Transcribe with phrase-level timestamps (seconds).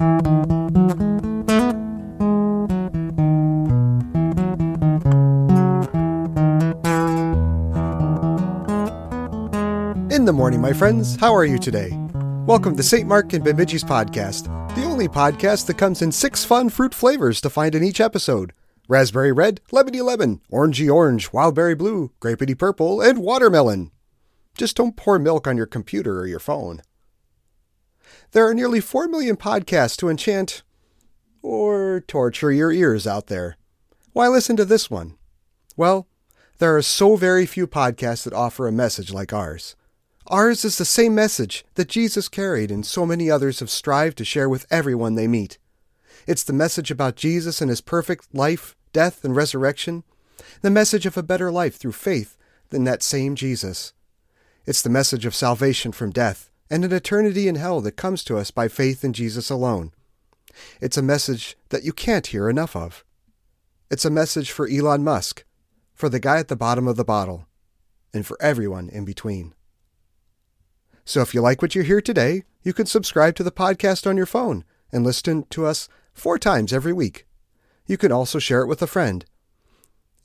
[0.00, 0.06] In
[10.24, 11.90] the morning, my friends, how are you today?
[12.46, 13.08] Welcome to St.
[13.08, 14.44] Mark and Bemidji's podcast,
[14.76, 18.52] the only podcast that comes in six fun fruit flavors to find in each episode
[18.86, 23.90] raspberry red, lemony lemon, orangey orange, wildberry blue, grapey purple, and watermelon.
[24.56, 26.82] Just don't pour milk on your computer or your phone.
[28.32, 30.62] There are nearly 4 million podcasts to enchant
[31.42, 33.56] or torture your ears out there.
[34.12, 35.16] Why listen to this one?
[35.76, 36.06] Well,
[36.58, 39.76] there are so very few podcasts that offer a message like ours.
[40.26, 44.24] Ours is the same message that Jesus carried and so many others have strived to
[44.24, 45.58] share with everyone they meet.
[46.26, 50.04] It's the message about Jesus and his perfect life, death, and resurrection,
[50.60, 52.36] the message of a better life through faith
[52.68, 53.94] than that same Jesus.
[54.66, 58.36] It's the message of salvation from death and an eternity in hell that comes to
[58.36, 59.92] us by faith in Jesus alone.
[60.80, 63.04] It's a message that you can't hear enough of.
[63.90, 65.44] It's a message for Elon Musk,
[65.94, 67.46] for the guy at the bottom of the bottle,
[68.12, 69.54] and for everyone in between.
[71.04, 74.16] So if you like what you hear today, you can subscribe to the podcast on
[74.16, 77.26] your phone and listen to us four times every week.
[77.86, 79.24] You can also share it with a friend.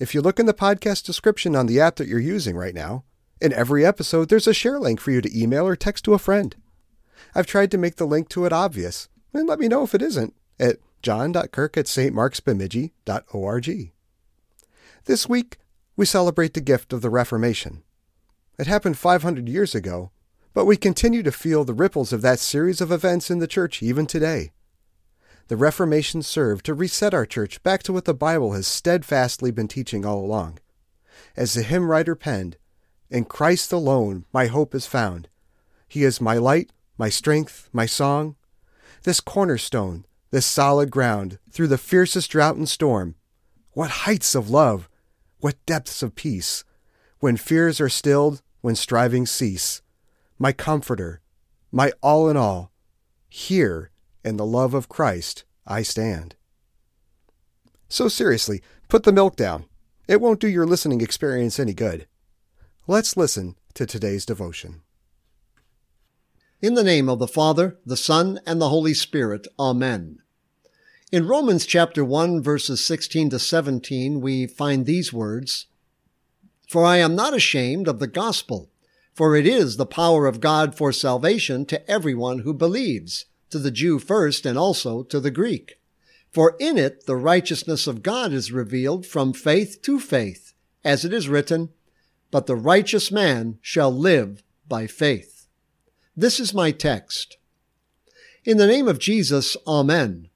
[0.00, 3.04] If you look in the podcast description on the app that you're using right now,
[3.42, 6.18] in every episode there's a share link for you to email or text to a
[6.18, 6.54] friend.
[7.34, 10.02] I've tried to make the link to it obvious, and let me know if it
[10.02, 13.90] isn't at john.kirk at stmarksbemidji.org.
[15.04, 15.58] This week,
[15.96, 17.82] we celebrate the gift of the Reformation.
[18.58, 20.12] It happened 500 years ago,
[20.54, 23.82] but we continue to feel the ripples of that series of events in the church
[23.82, 24.52] even today.
[25.48, 29.68] The Reformation served to reset our church back to what the Bible has steadfastly been
[29.68, 30.60] teaching all along.
[31.36, 32.56] As the hymn writer penned,
[33.12, 35.28] In Christ alone my hope is found.
[35.86, 38.36] He is my light, my strength, my song.
[39.02, 43.16] This cornerstone, this solid ground, through the fiercest drought and storm.
[43.72, 44.88] What heights of love,
[45.40, 46.64] what depths of peace,
[47.18, 49.82] when fears are stilled, when strivings cease
[50.38, 51.20] my comforter,
[51.70, 52.72] my all in all.
[53.28, 53.90] Here,
[54.24, 56.34] in the love of Christ, I stand.
[57.90, 59.66] So seriously, put the milk down.
[60.08, 62.08] It won't do your listening experience any good.
[62.88, 64.80] Let's listen to today's devotion.
[66.60, 69.46] In the name of the Father, the Son, and the Holy Spirit.
[69.56, 70.18] Amen.
[71.12, 75.66] In Romans chapter 1 verses 16 to 17, we find these words,
[76.68, 78.68] For I am not ashamed of the gospel,
[79.14, 83.70] for it is the power of God for salvation to everyone who believes, to the
[83.70, 85.78] Jew first and also to the Greek.
[86.32, 91.12] For in it the righteousness of God is revealed from faith to faith, as it
[91.12, 91.68] is written,
[92.32, 95.46] But the righteous man shall live by faith.
[96.16, 97.36] This is my text.
[98.44, 100.28] In the name of Jesus, Amen.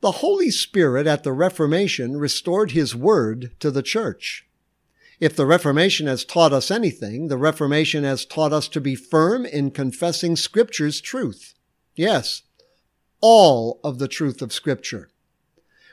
[0.00, 4.46] The Holy Spirit at the Reformation restored His Word to the Church.
[5.20, 9.44] If the Reformation has taught us anything, the Reformation has taught us to be firm
[9.44, 11.54] in confessing Scripture's truth.
[11.96, 12.42] Yes,
[13.20, 15.10] all of the truth of Scripture.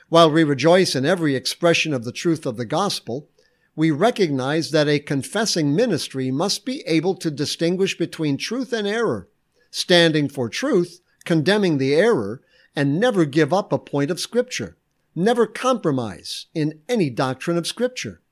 [0.08, 3.28] While we rejoice in every expression of the truth of the gospel,
[3.76, 9.28] we recognize that a confessing ministry must be able to distinguish between truth and error,
[9.70, 12.40] standing for truth, condemning the error,
[12.74, 14.78] and never give up a point of Scripture,
[15.14, 18.22] never compromise in any doctrine of Scripture.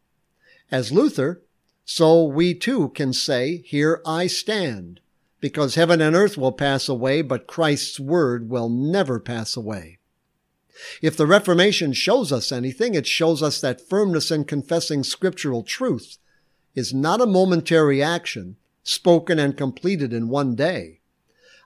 [0.71, 1.43] As Luther,
[1.85, 5.01] so we too can say, Here I stand,
[5.41, 9.99] because heaven and earth will pass away, but Christ's word will never pass away.
[11.01, 16.19] If the Reformation shows us anything, it shows us that firmness in confessing scriptural truth
[16.75, 21.01] is not a momentary action spoken and completed in one day.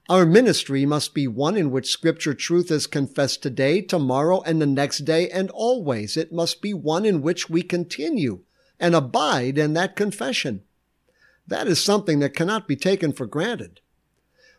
[0.08, 4.66] Our ministry must be one in which scripture truth is confessed today, tomorrow, and the
[4.66, 6.16] next day, and always.
[6.16, 8.40] It must be one in which we continue
[8.80, 10.62] and abide in that confession.
[11.46, 13.80] That is something that cannot be taken for granted.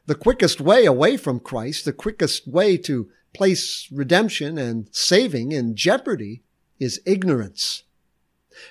[0.06, 5.76] The quickest way away from Christ, the quickest way to place redemption and saving in
[5.76, 6.42] jeopardy
[6.80, 7.84] is ignorance.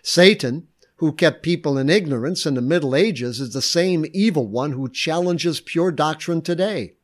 [0.02, 4.72] Satan, who kept people in ignorance in the Middle Ages, is the same evil one
[4.72, 6.94] who challenges pure doctrine today.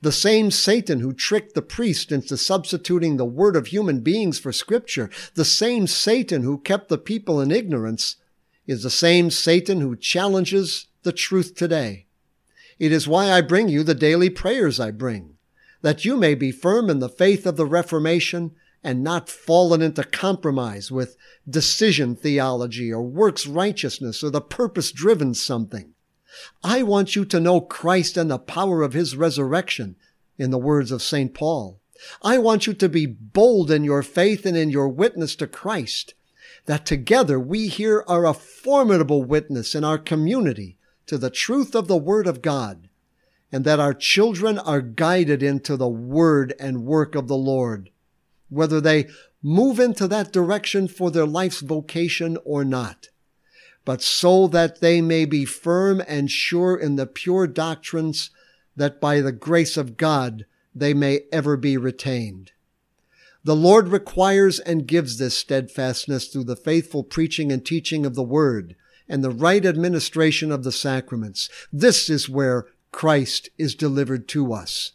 [0.00, 4.52] The same Satan who tricked the priest into substituting the word of human beings for
[4.52, 8.16] scripture, the same Satan who kept the people in ignorance,
[8.66, 12.06] is the same Satan who challenges the truth today.
[12.78, 15.33] It is why I bring you the daily prayers I bring,
[15.84, 18.52] that you may be firm in the faith of the Reformation
[18.82, 21.14] and not fallen into compromise with
[21.46, 25.92] decision theology or works righteousness or the purpose driven something.
[26.62, 29.96] I want you to know Christ and the power of his resurrection,
[30.38, 31.34] in the words of St.
[31.34, 31.82] Paul.
[32.22, 36.14] I want you to be bold in your faith and in your witness to Christ,
[36.64, 41.88] that together we here are a formidable witness in our community to the truth of
[41.88, 42.88] the Word of God,
[43.54, 47.88] and that our children are guided into the Word and work of the Lord,
[48.48, 49.06] whether they
[49.44, 53.10] move into that direction for their life's vocation or not,
[53.84, 58.30] but so that they may be firm and sure in the pure doctrines
[58.74, 62.50] that by the grace of God they may ever be retained.
[63.44, 68.24] The Lord requires and gives this steadfastness through the faithful preaching and teaching of the
[68.24, 68.74] Word
[69.08, 71.48] and the right administration of the sacraments.
[71.72, 74.92] This is where Christ is delivered to us.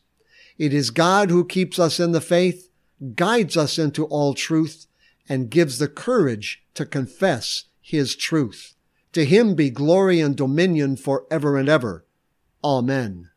[0.57, 2.69] It is God who keeps us in the faith,
[3.13, 4.88] guides us into all truth,
[5.28, 8.74] and gives the courage to confess His truth.
[9.12, 12.06] To Him be glory and dominion for ever and ever.
[12.63, 13.31] Amen.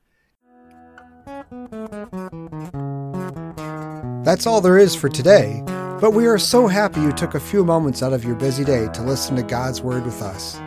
[4.24, 5.60] That's all there is for today,
[6.00, 8.86] but we are so happy you took a few moments out of your busy day
[8.94, 10.61] to listen to God's Word with us.